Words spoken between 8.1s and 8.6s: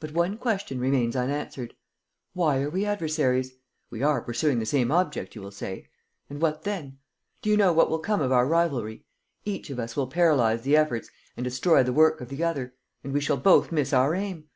of our